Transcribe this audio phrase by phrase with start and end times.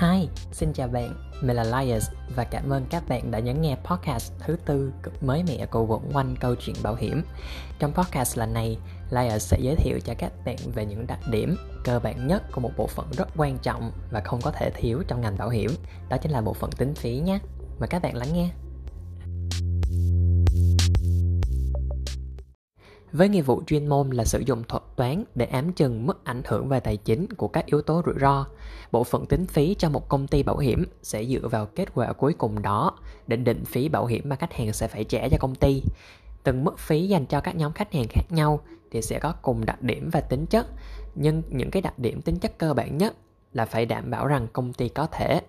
[0.00, 3.76] Hi, xin chào bạn, mình là Lias và cảm ơn các bạn đã nhấn nghe
[3.84, 7.22] podcast thứ tư cực mới mẻ của quẩn quanh câu chuyện bảo hiểm.
[7.78, 8.78] Trong podcast lần này,
[9.10, 12.60] Lias sẽ giới thiệu cho các bạn về những đặc điểm cơ bản nhất của
[12.60, 15.70] một bộ phận rất quan trọng và không có thể thiếu trong ngành bảo hiểm,
[16.08, 17.38] đó chính là bộ phận tính phí nhé.
[17.78, 18.50] Mời các bạn lắng nghe.
[23.16, 26.42] Với nghĩa vụ chuyên môn là sử dụng thuật toán để ám chừng mức ảnh
[26.44, 28.46] hưởng về tài chính của các yếu tố rủi ro.
[28.92, 32.12] Bộ phận tính phí cho một công ty bảo hiểm sẽ dựa vào kết quả
[32.12, 35.36] cuối cùng đó để định phí bảo hiểm mà khách hàng sẽ phải trả cho
[35.40, 35.82] công ty.
[36.42, 39.64] Từng mức phí dành cho các nhóm khách hàng khác nhau thì sẽ có cùng
[39.64, 40.66] đặc điểm và tính chất,
[41.14, 43.14] nhưng những cái đặc điểm tính chất cơ bản nhất
[43.52, 45.40] là phải đảm bảo rằng công ty có thể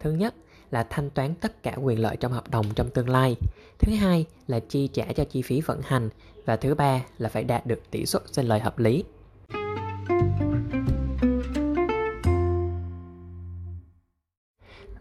[0.00, 0.34] thứ nhất
[0.70, 3.36] là thanh toán tất cả quyền lợi trong hợp đồng trong tương lai.
[3.78, 6.08] Thứ hai là chi trả cho chi phí vận hành
[6.44, 9.04] và thứ ba là phải đạt được tỷ suất sinh lời hợp lý.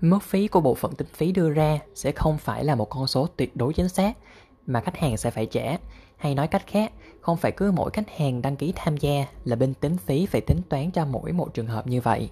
[0.01, 3.07] Mức phí của bộ phận tính phí đưa ra sẽ không phải là một con
[3.07, 4.17] số tuyệt đối chính xác
[4.67, 5.77] mà khách hàng sẽ phải trả.
[6.17, 6.91] Hay nói cách khác,
[7.21, 10.41] không phải cứ mỗi khách hàng đăng ký tham gia là bên tính phí phải
[10.41, 12.29] tính toán cho mỗi một trường hợp như vậy.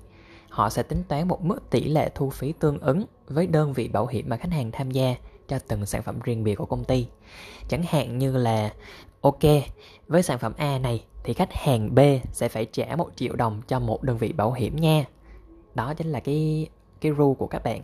[0.54, 3.88] Họ sẽ tính toán một mức tỷ lệ thu phí tương ứng với đơn vị
[3.88, 5.16] bảo hiểm mà khách hàng tham gia
[5.48, 7.08] cho từng sản phẩm riêng biệt của công ty.
[7.70, 8.74] Chẳng hạn như là
[9.22, 9.40] ok,
[10.08, 12.00] với sản phẩm A này thì khách hàng B
[12.32, 15.06] sẽ phải trả 1 triệu đồng cho một đơn vị bảo hiểm nha.
[15.76, 16.68] Đó chính là cái
[17.02, 17.82] cái rule của các bạn.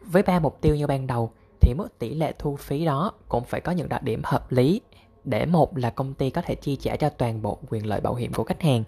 [0.00, 3.44] Với ba mục tiêu như ban đầu thì mức tỷ lệ thu phí đó cũng
[3.44, 4.80] phải có những đặc điểm hợp lý
[5.30, 8.14] để một là công ty có thể chi trả cho toàn bộ quyền lợi bảo
[8.14, 8.84] hiểm của khách hàng.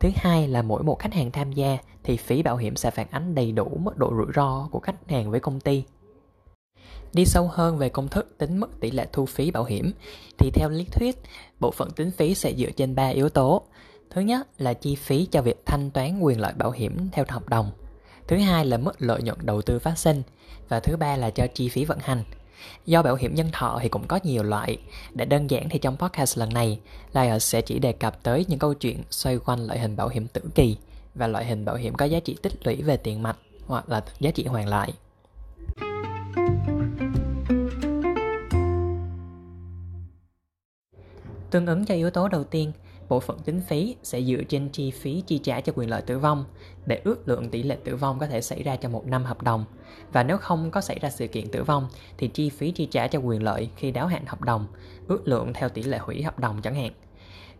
[0.00, 3.06] Thứ hai là mỗi một khách hàng tham gia thì phí bảo hiểm sẽ phản
[3.10, 5.84] ánh đầy đủ mức độ rủi ro của khách hàng với công ty.
[7.12, 9.92] Đi sâu hơn về công thức tính mức tỷ lệ thu phí bảo hiểm
[10.38, 11.16] thì theo lý thuyết,
[11.60, 13.62] bộ phận tính phí sẽ dựa trên 3 yếu tố.
[14.10, 17.48] Thứ nhất là chi phí cho việc thanh toán quyền lợi bảo hiểm theo hợp
[17.48, 17.70] đồng.
[18.26, 20.22] Thứ hai là mức lợi nhuận đầu tư phát sinh
[20.68, 22.24] và thứ ba là cho chi phí vận hành.
[22.86, 24.78] Do bảo hiểm nhân thọ thì cũng có nhiều loại.
[25.14, 26.80] Để đơn giản thì trong podcast lần này,
[27.12, 30.26] Liar sẽ chỉ đề cập tới những câu chuyện xoay quanh loại hình bảo hiểm
[30.26, 30.76] tử kỳ
[31.14, 33.36] và loại hình bảo hiểm có giá trị tích lũy về tiền mặt
[33.66, 34.92] hoặc là giá trị hoàn lại.
[41.50, 42.72] Tương ứng cho yếu tố đầu tiên,
[43.10, 46.18] bộ phận tính phí sẽ dựa trên chi phí chi trả cho quyền lợi tử
[46.18, 46.44] vong
[46.86, 49.42] để ước lượng tỷ lệ tử vong có thể xảy ra trong một năm hợp
[49.42, 49.64] đồng.
[50.12, 51.88] Và nếu không có xảy ra sự kiện tử vong
[52.18, 54.66] thì chi phí chi trả cho quyền lợi khi đáo hạn hợp đồng,
[55.08, 56.92] ước lượng theo tỷ lệ hủy hợp đồng chẳng hạn.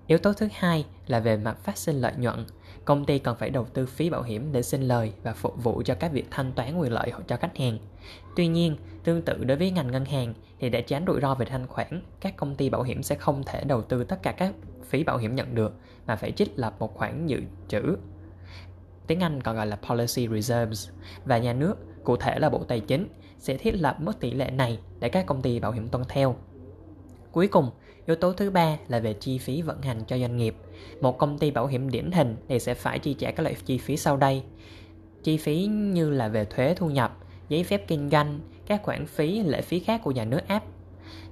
[0.06, 2.47] Yếu tố thứ hai là về mặt phát sinh lợi nhuận.
[2.84, 5.82] Công ty cần phải đầu tư phí bảo hiểm để sinh lời và phục vụ
[5.84, 7.78] cho các việc thanh toán quyền lợi cho khách hàng.
[8.36, 11.47] Tuy nhiên, tương tự đối với ngành ngân hàng thì để tránh rủi ro về
[11.47, 14.54] thanh khoản, các công ty bảo hiểm sẽ không thể đầu tư tất cả các
[14.84, 15.75] phí bảo hiểm nhận được
[16.06, 17.97] mà phải trích lập một khoản dự trữ.
[19.06, 20.88] Tiếng Anh còn gọi là policy reserves
[21.25, 23.08] và nhà nước, cụ thể là Bộ Tài chính,
[23.38, 26.37] sẽ thiết lập mức tỷ lệ này để các công ty bảo hiểm tuân theo.
[27.32, 27.70] Cuối cùng,
[28.06, 30.55] yếu tố thứ ba là về chi phí vận hành cho doanh nghiệp.
[31.00, 33.78] Một công ty bảo hiểm điển hình thì sẽ phải chi trả các loại chi
[33.78, 34.43] phí sau đây.
[35.22, 37.19] Chi phí như là về thuế thu nhập,
[37.49, 40.62] giấy phép kinh doanh, các khoản phí, lệ phí khác của nhà nước áp.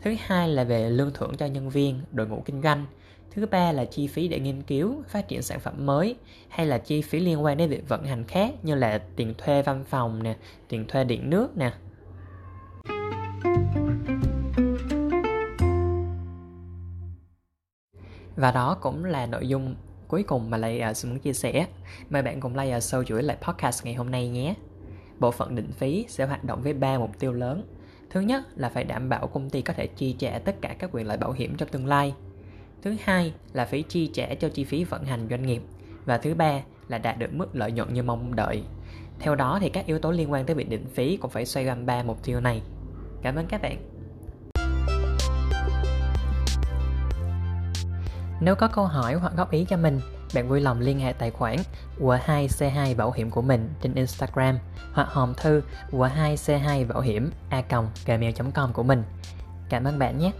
[0.03, 2.87] Thứ hai là về lương thưởng cho nhân viên, đội ngũ kinh doanh.
[3.31, 6.17] Thứ ba là chi phí để nghiên cứu, phát triển sản phẩm mới
[6.49, 9.63] hay là chi phí liên quan đến việc vận hành khác như là tiền thuê
[9.63, 10.37] văn phòng nè,
[10.69, 11.73] tiền thuê điện nước nè.
[18.39, 19.75] Và đó cũng là nội dung
[20.09, 21.67] cuối cùng mà lại à, xin muốn chia sẻ.
[22.11, 24.55] Mời bạn cùng like à, sâu chuỗi lại podcast ngày hôm nay nhé.
[25.19, 27.67] Bộ phận định phí sẽ hoạt động với 3 mục tiêu lớn.
[28.11, 30.91] Thứ nhất là phải đảm bảo công ty có thể chi trả tất cả các
[30.93, 32.15] quyền lợi bảo hiểm trong tương lai.
[32.83, 35.63] Thứ hai là phải chi trả cho chi phí vận hành doanh nghiệp.
[36.05, 38.63] Và thứ ba là đạt được mức lợi nhuận như mong đợi.
[39.19, 41.67] Theo đó thì các yếu tố liên quan tới việc định phí cũng phải xoay
[41.67, 42.63] quanh ba mục tiêu này.
[43.23, 43.98] Cảm ơn các bạn.
[48.41, 50.01] Nếu có câu hỏi hoặc góp ý cho mình,
[50.35, 51.57] bạn vui lòng liên hệ tài khoản
[52.01, 54.59] W2C2 Bảo hiểm của mình trên Instagram
[54.93, 57.63] hoặc hòm thư W2C2 Bảo hiểm a
[58.07, 59.03] gmail.com của mình.
[59.69, 60.33] Cảm ơn bạn nhé!